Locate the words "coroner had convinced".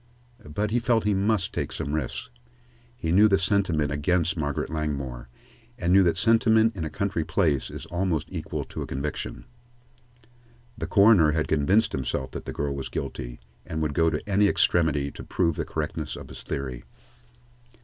10.87-11.91